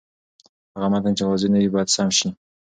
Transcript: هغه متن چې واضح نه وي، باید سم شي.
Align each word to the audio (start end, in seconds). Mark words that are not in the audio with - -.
هغه 0.75 0.87
متن 0.91 1.13
چې 1.17 1.23
واضح 1.25 1.47
نه 1.53 1.59
وي، 1.59 1.69
باید 1.73 1.93
سم 1.95 2.09
شي. 2.17 2.29